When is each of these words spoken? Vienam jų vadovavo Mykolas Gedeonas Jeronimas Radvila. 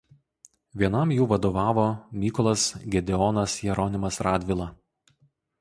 Vienam 0.83 1.11
jų 1.15 1.27
vadovavo 1.33 1.83
Mykolas 2.23 2.65
Gedeonas 2.97 3.59
Jeronimas 3.67 4.19
Radvila. 4.31 4.71